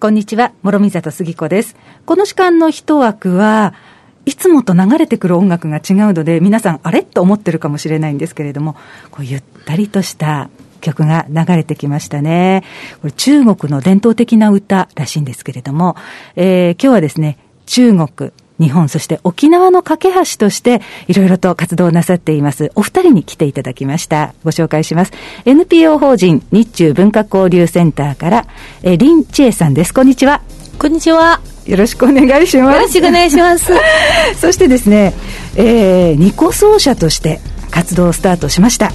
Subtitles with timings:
[0.00, 1.74] こんにちは、諸見里杉子です。
[2.06, 3.74] この時間の一枠は、
[4.26, 7.02] いつもと流れてくる音楽が違うので、皆さん、あれ？
[7.02, 8.76] と思ってるかもしれないんですけれども、
[9.10, 10.50] こうゆったりとした
[10.80, 12.62] 曲が流れてきましたね。
[13.00, 15.96] これ中国の伝統的な歌らしいんですけれども、
[16.36, 17.36] えー、今日はですね、
[17.66, 22.72] 中国、日本、そして沖縄の架け橋として、いろいろと活動なさっています。
[22.74, 24.34] お二人に来ていただきました。
[24.44, 25.12] ご紹介します。
[25.44, 28.46] NPO 法人日中文化交流センターから、
[28.82, 29.94] え林千恵さんです。
[29.94, 30.42] こんにちは。
[30.78, 31.40] こんにちは。
[31.66, 32.76] よろしくお願いします。
[32.76, 33.72] よろしくお願いします。
[34.40, 35.12] そしてですね、
[35.56, 37.40] えー、ニコ奏者として
[37.70, 38.92] 活動をスタートしました。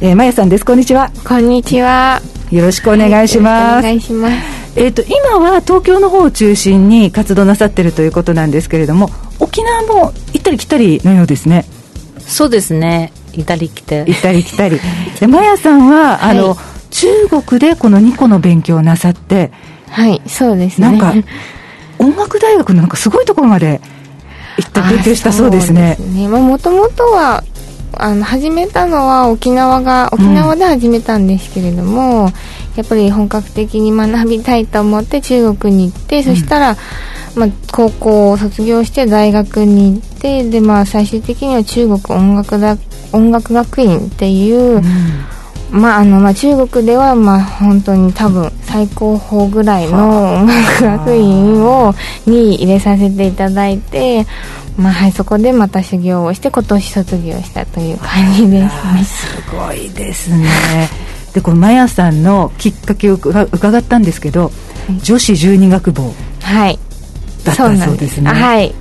[0.00, 0.64] えー、まやさんです。
[0.64, 1.10] こんにちは。
[1.24, 2.20] こんにちは。
[2.50, 3.78] よろしくお願いします。
[3.80, 4.55] お願いします。
[4.76, 11.64] えっ、ー、と、今は東京の方を中心に活動なさってるということなんですけれども、沖縄も行ったり来たりのようですね。
[12.18, 13.10] そうですね。
[13.32, 14.12] 行ったり来たり。
[14.12, 14.78] 行ったり来たり。
[15.18, 16.56] で、まやさんは、 あの、はい、
[16.90, 19.50] 中国でこの2個の勉強をなさって、
[19.88, 20.88] はい、そうですね。
[20.88, 21.14] なんか、
[21.98, 23.80] 音楽大学のなんかすごいところまで
[24.58, 25.94] 行った勉強したそうですね。
[25.96, 26.28] そうですね。
[26.28, 27.42] まあ、もともとは、
[27.98, 32.32] あの始めたのは沖縄が沖縄で始めたんですけれども、うん
[32.76, 36.76] やっぱり本格的に学びたいと思って中国に行って、うん、そしたら、
[37.34, 42.76] まあ、高校を卒業して大学に行ってで、まあ、最終的には中国音楽だ
[43.12, 44.82] 音楽学院っていう、うん、
[45.70, 51.94] まああのまあ、中国ではまあ本当に多分最高峰ぐらいの音楽学院を
[52.26, 54.26] に入れさせていただいて、
[54.76, 59.04] まあはい、そこでまた修行をして今年卒業したという感じですね。
[59.04, 61.05] すごいですね
[61.36, 64.50] でこのマヤさんのきっかけを伺ったんですけど、は
[64.90, 66.78] い、女子十二学坊はい。
[67.44, 68.30] だったそうですね。
[68.30, 68.74] はい。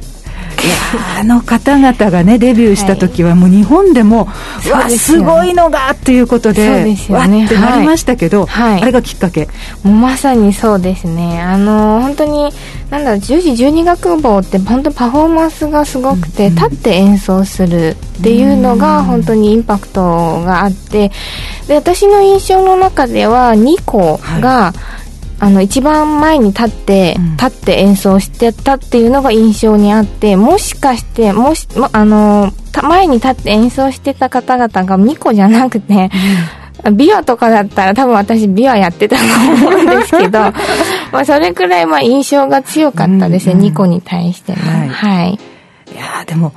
[1.20, 9.48] あの方々がねデビューした時はもう日本でも、はい、わすごいのがっていうことでで、ね、わってなりましたけど、はい、あれがきっかけ？
[9.84, 11.42] もうまさにそうですね。
[11.42, 12.50] あの本当に
[12.90, 21.12] なんだ女子十二学坊って本当パフォーマンスがすごくて、うん、立って演奏するっていうのが本当にインパクトがあって
[21.68, 24.96] で私の印象の中では2個が、はい。
[25.38, 32.52] あの一番前に立って、うん、立って演奏してたっていうのが印象にあってもしかしてもしもあの
[32.84, 36.10] 前に立って演奏してた方々がミコじゃなくて、
[36.86, 39.24] うん、ビワとかだったら多分私ビワやってたと
[39.66, 40.40] 思うんですけど
[41.12, 46.54] まあそれくらいまあ印象が強かったですね、うんうん、ニコに対してのはい、はい、いやでも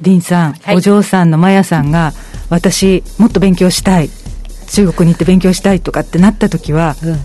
[0.00, 2.12] リンさん、はい、お嬢さんのマヤさんが
[2.48, 4.10] 私もっと勉強したい。
[4.68, 7.20] 中国に行って勉強したいとかってなった時は、うん。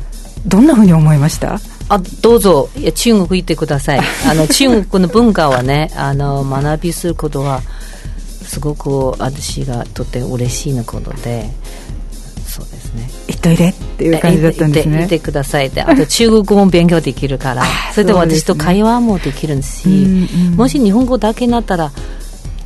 [0.46, 1.60] どんなふうに思いました？
[1.90, 2.70] あどうぞ。
[2.76, 4.00] いや中国行ってください。
[4.30, 7.62] あの中国の文化はねあの学びすることは
[8.46, 11.50] すごく私がとて嬉しいのことで
[12.46, 13.10] そうですね。
[13.28, 15.00] 行っといでっていう感じだったんですね。
[15.00, 15.82] 行ってくださいって。
[15.82, 17.64] あと中国語も勉強できるから。
[17.94, 19.96] それで私と会話もできるし、ね。
[19.96, 21.92] うんうん、もし日本語だけになったら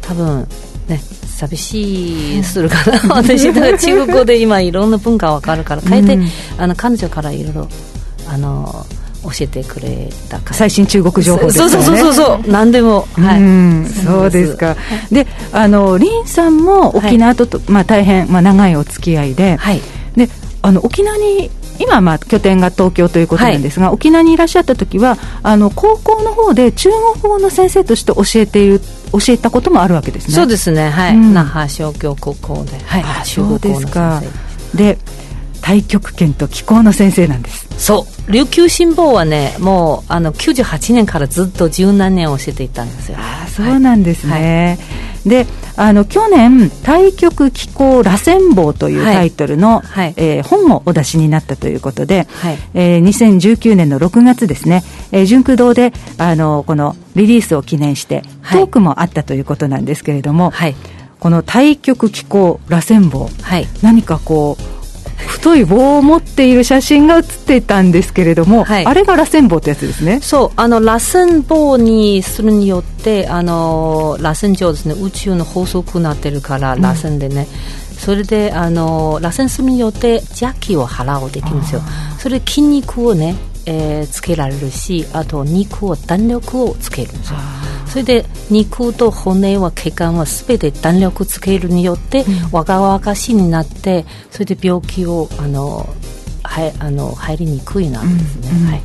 [0.02, 0.48] 多分
[0.88, 1.02] ね
[1.48, 3.16] 寂しいするかな。
[3.16, 7.68] 私だから中国語で今いろんな文化わかるから変えて、うん、あの彼女からいろいろ
[8.28, 8.86] あの
[9.24, 11.70] 教えてくれたから最新中国情報ですね。
[11.70, 13.08] そうそうそうそう何でも。
[13.14, 14.76] はい、そうですか。
[15.12, 19.82] であの林さんも沖縄と、はい、まあ、大変、まあ、長いお付き合いで,、はい、
[20.16, 20.30] で
[20.62, 28.82] あの沖縄に今まあ拠点が東京ということなんですが、はい、沖縄にいらっしゃった時はあの高校の方で中国語の先生として教えている
[29.12, 30.34] 教えたこともあるわけですね。
[30.34, 34.22] そうですねはい、うん、那覇商業高校で、はい、中国語の先
[34.74, 34.78] 生。
[34.78, 34.98] で
[35.62, 37.68] 太極拳と気候の先生なんです。
[37.78, 38.32] そう。
[38.32, 43.18] 琉球新報はねもうあの98年からずっと十何年教えていたんですよ。
[43.20, 45.46] あそうなんですね、はい、で
[45.76, 52.58] あの去年「対局気候螺旋棒」というタイトルの、はい、えー、本をお出しになったということで、はい。
[52.74, 60.76] えー、2019年の6月ですね、えー、純空堂であのこのリリースを記念してトークもあったということなんですけれども、はい、
[61.20, 64.81] この対局気候螺旋棒、はい、何かこう
[65.28, 70.20] 太い棒を持っている写真が写っていたんですけれども、はい、あれが螺旋棒ってやつですね。
[70.22, 77.48] そうあの螺旋棒にするによってあの螺旋状ですね宇宙の法則になってるから螺旋でね、
[77.92, 81.82] うん、それであの螺旋するによって邪気を払うできるんですよ。
[82.18, 83.36] それで筋肉をね
[83.66, 87.40] えー、つけられるしあと肉を弾力をつけるんですよ。
[87.88, 95.90] それで肉と骨は血管は全て弾力つけるによって、うん、若々しになってそれで病気をあの
[96.44, 98.82] はあの入りにくいなんですね、うんうん、はい。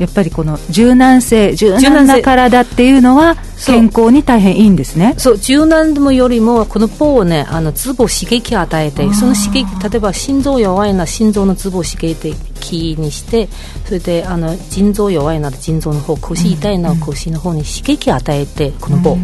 [0.00, 3.36] やっぱりこの柔軟性柔軟な体っていうのは
[3.66, 5.14] 健康に大変いいんですね。
[5.18, 13.48] そう柔軟もよりもこの棒をねあのツボ刺激与えてその刺激例えば心臓弱いな心臓のツボを刺激キーにして
[13.86, 19.16] それであの腎臓弱いなら腎臓の方腰痛いなら腰の方に刺激与えてこの棒。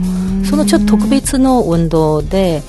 [0.45, 2.63] そのちょっと特別の運動で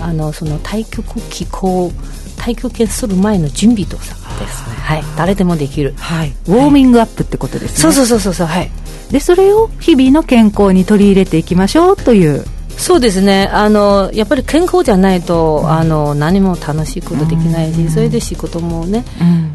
[0.00, 1.90] あのその対極気候
[2.38, 4.76] 太極拳する前の準備動作ですね。
[4.76, 5.02] はい。
[5.16, 5.94] 誰でもできる。
[5.98, 6.30] はい。
[6.46, 8.46] ウォーミングアップってことですね、そうそうそうそうそう。
[8.46, 8.70] はい。
[9.10, 12.44] でそれを日々の健康に取り入れていきましょうという
[12.78, 13.50] そうですね。
[13.52, 19.04] あのやっぱり健康じゃないと、あの何も楽しいことできないし、それで仕事もね、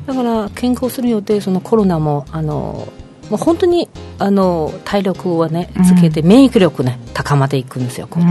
[0.06, 2.88] だから健康するよってそのコロナもあの
[3.30, 3.90] もう本当に
[4.20, 8.24] あの体力はねつけて免疫力ね高まっていくんですよ、はい、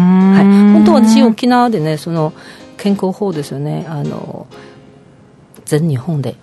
[0.73, 2.33] 本当私沖縄でねその
[2.77, 3.87] 健康法ですよね。
[3.88, 4.47] あの
[5.65, 6.37] 全日本で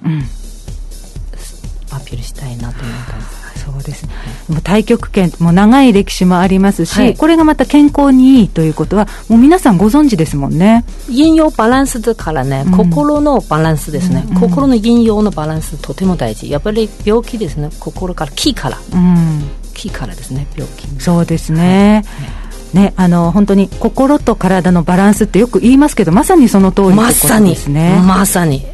[1.92, 3.39] アピールしたいなと思ったんです
[3.72, 4.14] そうですね、
[4.50, 10.86] もう太極拳も長い歴史もありますし、はい、これがまた健康にいいということはもう皆さんご存知ですもんね。
[11.08, 16.50] 陰陽バランスだからね、うん、心のバランスですね、うん、心の陰陽のバランスとても大事。
[16.50, 17.70] やっぱり病気ですね。
[17.80, 22.26] 心から気から、うん、気からですね病気そうですね、は
[22.74, 22.76] い。
[22.76, 28.00] ね、あの本当に心と体のバランスってよく言いますけどまさにその通りまさにですね。
[28.06, 28.66] まさに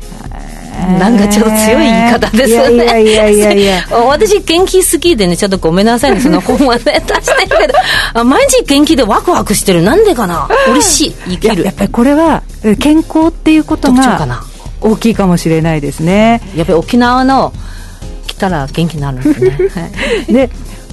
[0.99, 2.75] なんかちょっと強い言い方ですよね。
[2.75, 7.73] いやいやいやいや 私元気好きでね、ちょっとごめんなさいね、その本はね、 出してるけど、
[8.13, 9.81] あ毎日元気でワクワクしてる。
[9.81, 10.47] なんでかな？
[10.69, 11.63] 嬉しい、生きる。
[11.63, 12.43] やっぱりこれは、
[12.79, 14.27] 健康っていうことが
[14.81, 16.41] 大きいかもしれないですね。
[16.55, 17.53] やっぱり沖縄の
[18.27, 19.49] 来たら元気になるんですね。
[19.73, 19.89] は
[20.27, 20.49] い、で、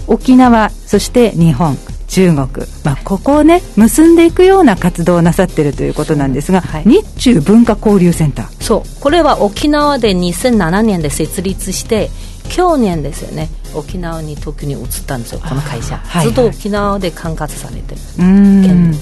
[0.06, 1.76] 沖縄、そして日本。
[2.12, 8.62] 中国、まあ、ここをね結んでいくような活動をなさっているということなんですが、はい、日中文化交流センター。
[8.62, 9.00] そう。
[9.00, 12.10] これは沖縄で2007年で設立して
[12.50, 13.48] 去年ですよね。
[13.74, 15.40] 沖縄に特に移ったんですよ。
[15.40, 18.00] この会社、はいはい、ずっと沖縄で管轄されてる。
[18.18, 18.92] うん。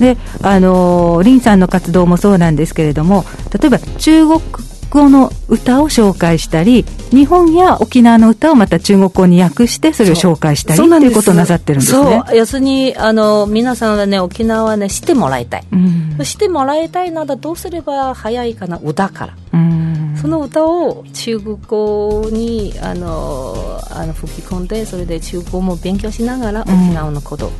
[0.00, 4.40] であの林さんの活動もそうなんですけれども例えば中国
[4.90, 12.22] 語の歌を紹介したり日本や沖縄の歌をまた中国語に訳してそれを紹介したりっていうことをなさってるんですね。
[12.26, 12.36] そう。
[12.36, 27.52] 要するにあの皆さんはね沖縄はね知ってもらいたい、うん、知ってもらいたいならどうすれば早いかな歌から、うん、その歌を中国語にあのあの吹き込んでそれで中国語も勉強しながら沖縄のこと、うん、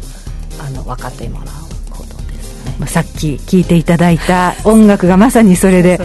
[0.67, 1.47] あの分かってもらう
[1.91, 5.99] ことですね、まあ、さっき聴いていただいた音楽がまさにそれで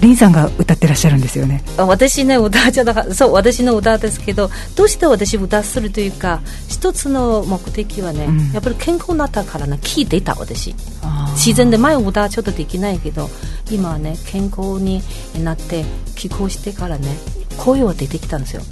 [0.00, 1.62] リンさんが歌ってらっしゃるんですよね。
[1.76, 10.74] 私ね歌じゃなかそう私の歌ですけどどうして私歌するというか一つの目的はね、うん、やっぱり健康になったからね聞いていた私。
[11.34, 13.28] 自然で前歌はちょっとできないけど
[13.70, 15.02] 今はね健康に
[15.42, 15.84] なって
[16.16, 17.16] 寄稿してからね
[17.56, 18.62] 声は出てきたんですよ。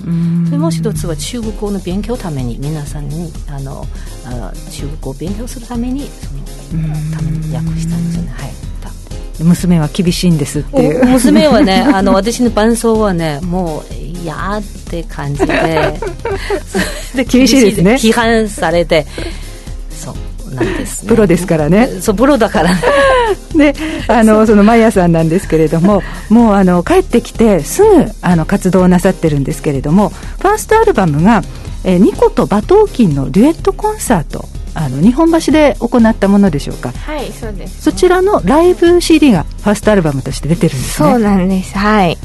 [0.51, 3.85] でもう一つは中国語の勉強ために皆さんにあの
[4.25, 8.31] あ中国語を勉強するためにそのために訳したんですよね。
[8.31, 8.76] はい
[9.45, 11.05] 娘は厳しいんですっていう。
[11.07, 16.01] 娘はねあの 私の伴奏はねもう嫌って感じで。
[17.15, 17.83] で厳しいです。
[17.83, 19.07] ね批判されて。
[19.91, 20.15] そ
[20.51, 21.89] うなんです、ね、プロですからね。
[22.01, 22.71] そうプロだから。
[23.55, 23.75] で
[24.09, 31.43] あのそのマイヤさんなんですけれどももうあの帰ってきてすぐあの活動をなさってるんですけれどもファーストアルバムが
[31.85, 36.93] 「えニコと馬頭琴のデュエットコンサート」あの日本橋で行ったものでしょうか？
[36.93, 41.09] はいそうです、そちらのライブ CD がファーストアルバムとして出てるんですね。
[41.11, 41.77] そうなんです。
[41.79, 42.19] はい。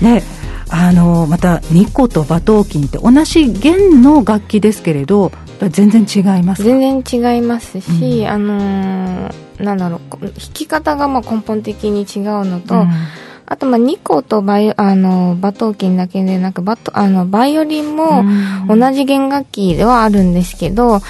[0.00, 0.22] ね
[0.70, 12.90] あのまたニコと馬頭琴って同じ弦の楽器ですけれど全然違います全然違いますし、うん、あのー、なんだろう弾き方がまあ根本的に違うのと、うん。
[13.46, 18.22] あと、まあ、ニコとバイあの馬頭琴だけでなくバトあのバイオリンも
[18.68, 21.00] 同じ弦楽器ではあるんですけど、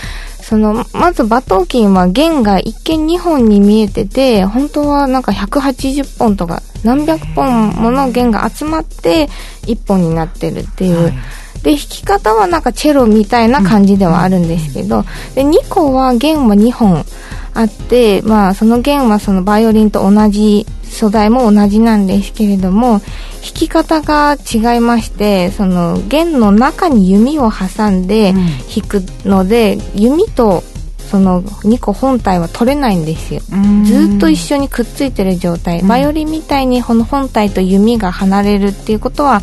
[0.43, 9.29] その、まず馬頭琴は弦が一見2本に見えてて、本当はなんか180本とか何百本もの弦が集まって
[9.63, 11.05] 1本になってるっていう。
[11.05, 11.15] はい
[11.63, 15.05] で、弾き方はなんかチェロみたいな感じではあるんですけど、
[15.35, 17.05] で、2個は弦は2本
[17.54, 23.00] あって、まあ、その弦はそのバイオリンと同じ素材も同じなんですけれども、
[23.40, 30.62] 弾き方が違いましてその弦の中に弓を挟んで弾くので、うん、弓と
[31.11, 33.40] その2個本体は取れないんですよ。
[33.85, 39.43] ずっと一緒にくっついてる状態、バイオリンみたいにこの本体と弓が離れるっていうことは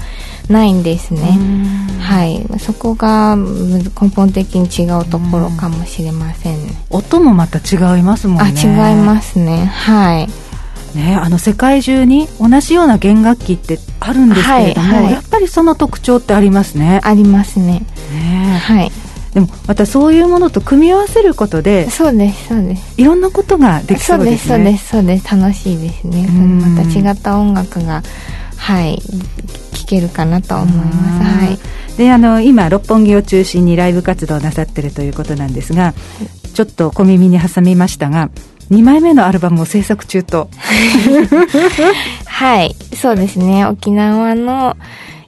[0.49, 1.37] ないんですね。
[1.99, 2.45] はい。
[2.59, 6.65] そこが根本的に違うところかもしれません。
[6.65, 8.53] ね音もまた違いますもんね。
[8.55, 9.65] あ違いますね。
[9.65, 10.29] はい。
[10.95, 17.01] ね、あの世界中に同じような弦楽器ってあるんですけれども、はいはい、やっぱりその特徴ってありますね。
[17.03, 17.85] ありますね。
[18.13, 18.61] ね。
[18.63, 18.91] はい
[19.37, 24.55] でもまたそういうものと組み合わせることでそうですそうですいろんなことができそうですね。
[24.55, 26.27] そうですそうです楽しいですね。
[26.27, 28.01] また違った音楽が
[28.57, 28.99] はい
[29.87, 35.93] けるかなと思います、はい、であの今六本木を中心にライブ活動をなさってるということなんですが
[36.53, 38.29] ちょっと小耳に挟みましたが
[38.69, 40.49] 2枚目のアルバムを制作中と。
[42.25, 43.65] はい、そうですね。
[43.65, 44.75] 沖縄の、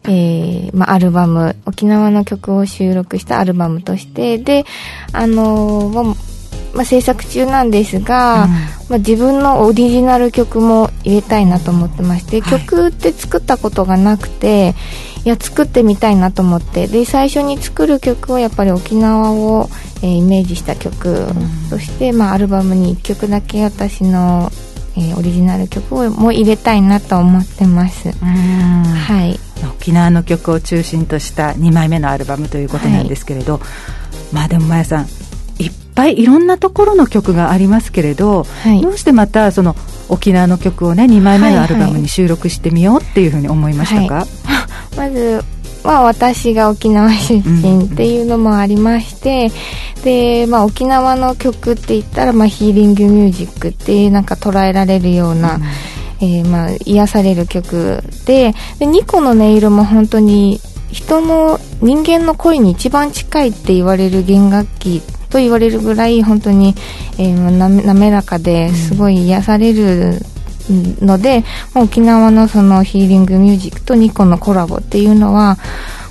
[0.10, 4.66] えー、まあ、アルバム、沖縄の曲を収録したアルバムとして、で、
[5.14, 6.30] あのー
[6.74, 8.50] まあ、制作中なんですが、うん
[8.90, 14.76] まあ、自分のオリジナル曲も入れたいなと思ってまして、はい曲って作ったことがなくて、
[15.26, 19.70] いや、作ってみたいなと思って、で、最初に作る曲はやっぱり沖縄を、
[20.02, 21.28] えーイメージした曲、
[21.70, 24.52] そして、まあ、アルバムに1曲だけ私の、
[24.96, 28.12] えーオリジナル曲をも入れたいなと思ってます。
[28.12, 29.40] はい。
[29.68, 33.60] 沖縄の曲を中心とした2枚目のアルバムということなんですけれど、
[34.32, 35.08] まあでもまやさん
[35.60, 38.82] いっぱいいろんなところの曲がありますけれど、はい。
[38.82, 39.76] どうしてまたその
[40.08, 44.26] 沖縄の曲をね2枚目のアルバはいはいムに収録してみようっていうふうに思いましたか、
[44.96, 45.44] まず
[45.84, 49.52] は私が沖縄出身っていうのもありまして、
[50.04, 55.60] で、まあ、沖縄の曲って言ったら、まあ、ヒーリングミュージックってなんか捉えられるような、
[56.22, 60.60] えーまあ、癒される曲ででニコの音色も本当に
[60.92, 66.74] 人の人間の声に一番近いって言われる弦楽器と言われるぐらい本当に、
[67.18, 70.20] えーなめ滑らかですごい癒される
[71.02, 75.58] ので、まあ沖縄のそのヒーリングミュージックとニコのコラボっていうのは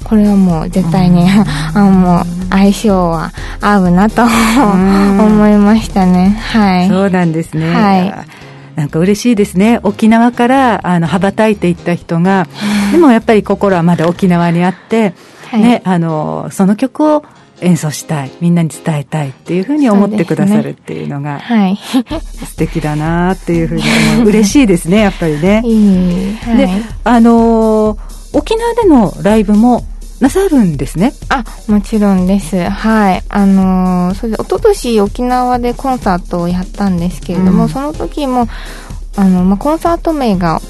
[0.04, 6.40] これはもう絶対に、あもう相性は合うなと 思いましたね。
[6.52, 6.88] はい。
[6.88, 8.37] そうなんですね、はい
[8.78, 9.80] なんか嬉しいですね。
[9.82, 12.46] 沖縄からあの羽ばたいていった人が、
[12.92, 15.14] でもやっぱり心はまだ沖縄にあって、
[15.48, 15.62] はい。
[15.62, 17.24] ね、あのその曲を
[17.60, 21.76] 演奏したいみんなに伝えたいっていうふうに思ってくださるっていうのがはい。
[22.46, 23.82] 素敵だなっていうふうに
[24.14, 24.26] 思う。
[24.28, 25.62] 嬉しいですねやっぱりね。
[25.66, 26.36] いい。
[26.36, 26.56] はい。
[26.56, 26.68] で
[27.02, 29.86] あのー沖縄でのライブも
[30.20, 31.14] なさるんですね。
[31.28, 32.56] あ、もちろんです。
[32.68, 33.22] はい。
[33.28, 38.48] あのーそれで、一昨年沖縄でコンサートをやったんですけれども、うんその時も、
[39.16, 40.60] あの、まあ、コンサート名が、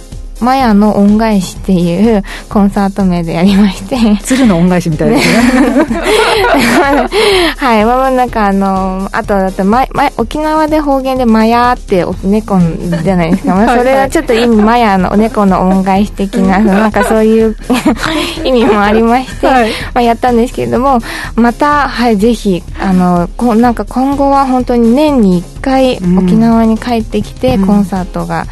[0.40, 5.38] マヤの恩返しっていうコンサート名でやりまして、鶴の恩返しみたいですね。
[7.56, 12.58] はい、まあ、なんかあの、あとだって、ま、ま、沖縄で方言でマヤってお猫
[13.02, 13.54] じゃないですか。
[13.54, 17.56] まあ、それはちょっと意味、マヤのお猫の恩返し的な、 なんかそういう
[18.44, 20.98] 意味もありまして、はいまあ、やったんですけれども、
[21.34, 27.66] また、はい、ぜひ、あの、こうなんか今後は本当に年に1回うん沖縄に帰ってきて、うん。
[27.66, 28.46] コンサートが、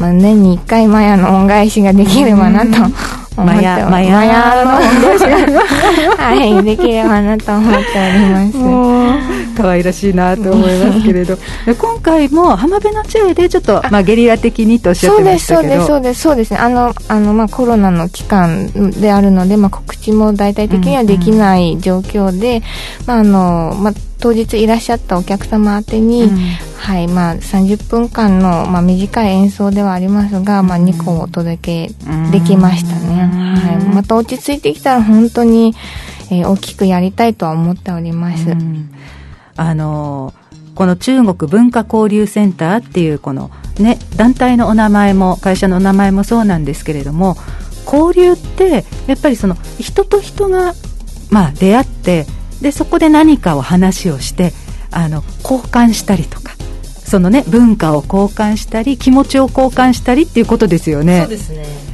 [0.00, 5.60] まあ、年に1回マヤの恩返しができればなと思ってマヤマヤマヤの恩返しが、
[6.22, 9.32] はい、できればなと思っております。
[9.56, 11.36] 可愛らしいなと思いますけれど。
[11.66, 15.68] で今回も浜辺のチェでちょっとまあ、ゲリラ的にとおっしゃってましたけど。
[15.68, 16.50] そうです、そうです、そうです。
[16.52, 16.58] ね。
[16.58, 22.62] あの、あの、まあ、コロナの期間であるので、まあ、告知も大体的にはできない状況で、
[23.06, 26.38] まあ、あの、まあ、当日いらっしゃったお客様宛てに、うん
[26.76, 31.94] はい、まあ、30分間の、まあ、短い演奏ではありますが、まあ、2個お届け
[32.30, 33.22] できましたね。
[33.24, 33.94] はい。
[33.94, 35.74] また落ち着いてきたら本当に、
[36.30, 38.48] えー大きくやりたいとは思っております。
[38.48, 38.94] うん
[39.56, 40.32] あの
[40.74, 47.36] この中国文化交流センターっていうこのね団体のお名前も会社のお名前もそうなんですけれども
[47.84, 50.72] 交流ってやっぱりその人と人が
[51.30, 52.24] まあ出会って
[52.62, 54.52] でそこで何かを話をして
[54.90, 56.54] あの交換したりとか
[57.04, 61.20] そのね文化を交換したり気持ちを交換したりっていうことですよね。
[61.22, 61.92] そうですね。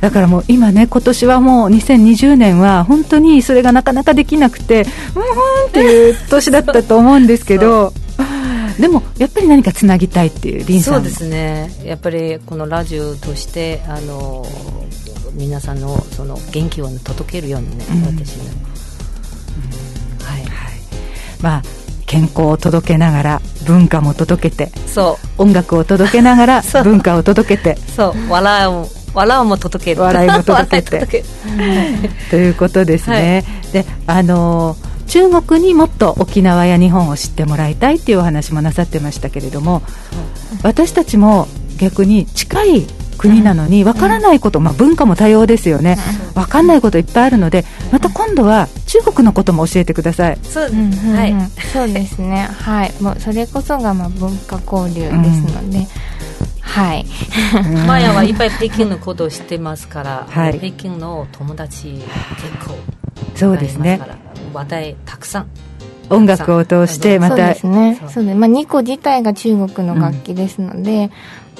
[0.00, 5.22] だからもう今ね今年はもう2020年は本当にそれがなかなかできなくてうん
[5.62, 7.92] うんっていう年だったと思うんですけど
[8.78, 11.70] でもやっぱり何かつなぎたいっていうリンさんそうですね。
[11.84, 14.46] やっぱりこのラジオとしてあの
[15.32, 18.75] 皆さんのその元気を届けるようにね、うん私ね。
[21.46, 21.52] はい。
[21.52, 21.62] まあ
[22.06, 25.42] 健康を届けながら文化も届けてそう。
[25.42, 28.30] 音楽を届けながら 文化を届けてそう。
[28.30, 30.02] 笑いを笑いも届ける。
[30.02, 31.24] 笑いも届けて。
[32.30, 34.76] ということですね、であの
[35.06, 39.82] 中国にもっと沖縄や日本を知ってもらいたいっていうお話もなさってましたけれども、
[40.62, 41.48] 私たちも
[41.78, 42.86] 逆に近い
[43.16, 45.96] 国なのに分からないこと、まあ、文化も多様ですよね、
[46.34, 50.38] 分かんないこといっぱいあるのでまた今度は中国のことも教えてください。
[50.42, 51.16] そう、うんうんうん。
[51.16, 51.34] はい。
[51.72, 52.48] そうですね。
[52.60, 52.92] はい。
[53.00, 55.86] もうそれこそがまあ文化交流ですので、
[56.60, 57.06] はい。
[57.86, 60.58] マヤはいっぱい北京のことを知ってますから、はい。
[60.58, 62.04] 北京の友達結
[62.66, 62.76] 構
[63.34, 64.00] そうですね。
[64.52, 65.46] 話題たくさん
[66.10, 67.96] 音楽を通してまたそうですね。
[68.00, 68.10] そう。
[68.10, 68.36] そうです。
[68.36, 71.10] まあ、ニコ自体が中国の楽器ですので、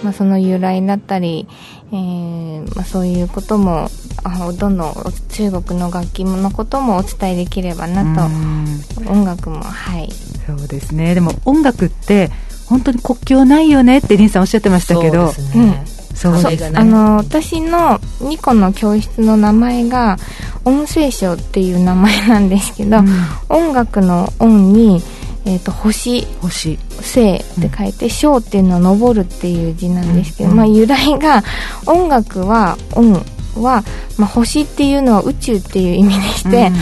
[0.03, 1.49] まあ、その由来だったり、
[1.93, 3.89] えーまあ、そういうことも
[4.25, 4.95] あどんどん
[5.29, 10.11] 中国の楽器のこともお伝えできればなと音楽もはい。
[10.47, 11.15] そうですね。
[11.15, 12.31] でも音楽って
[12.67, 15.33] 本当に国境ないよねってリンさんおっしゃってましたけど。
[15.33, 16.71] そうですね、うんそうです。
[16.71, 20.17] ね、あの私の2個の教室の名前が
[20.65, 23.07] 音声賞っていう名前なんですけど、うん、
[23.49, 25.03] 音楽の音に
[25.47, 26.27] えーと、星。
[26.43, 26.77] 星。
[26.97, 31.45] 星って書いて「章、うん」っていうのは「昇る」っていう字なんですけど、うん、まあ、由来が
[31.87, 33.25] 音楽は音
[33.63, 33.83] は、
[34.19, 36.73] まあ、星っていうのは宇宙っていう意味でして、うんうん、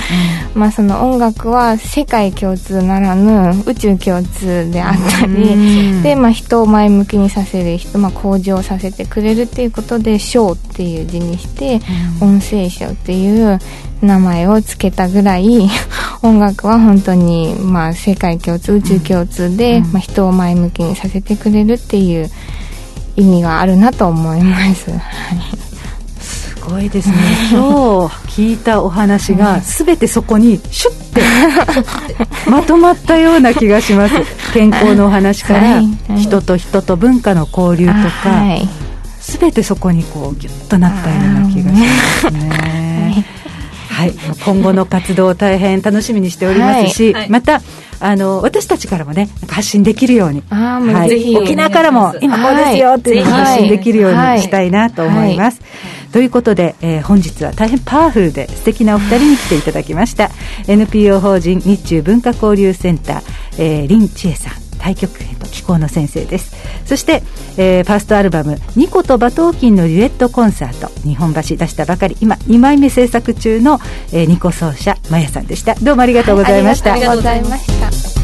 [0.55, 11.81] まあ、その音楽は世界共通ならぬ宇宙共通であったり、うん、で、まあ、人を前向きにさせる人、まあ、向上させてくれるっていうことで「章」っていう字にして、
[12.21, 13.59] 音声章っていう
[14.03, 15.69] 名前を付けたぐらい
[16.23, 22.31] 音楽は本当に、まあ、世界共通宇宙共通で、まあ、人を前向きにさせてくれるっていう
[23.17, 24.85] 意味があるなと思います。
[24.85, 24.91] す
[26.69, 27.15] ごいですね。
[27.53, 31.23] 今日聞いたお話が全てそこにシュッて
[32.51, 34.15] まとまったような気がします。
[34.53, 35.81] 健康のお話から
[36.17, 38.43] 人と人と文化の交流とか、
[39.21, 41.77] 全てそこにこうギュッとなったような気がし
[42.23, 42.73] ますね。
[43.95, 44.13] はい、
[44.45, 47.23] 今後の活動大変楽しみにしておりますし、はい。
[47.23, 47.61] はい、また
[48.01, 55.61] あの私たちからもね発信できるように、はい、沖縄からも今こうですよっていうのを発信できるようにしたいなと思います。
[56.13, 60.31] ということで、えー、本日は大変パワフルで素敵なお二人に来ていただきました。
[60.69, 63.23] NPO 法人日中文化交流センター、
[63.59, 66.55] えー、林千恵さん太極拳と気候の先生です。
[66.85, 67.23] そして、
[67.57, 73.81] えー、ファーストアルバム「ニコと馬頭琴のデュエットコンサート」日本橋出したばかり今2枚目制作中の、
[74.13, 75.75] えー、ニコ奏者まやさんでした。
[75.77, 78.24] どうもありがとうございました、はい、ありがとうございました。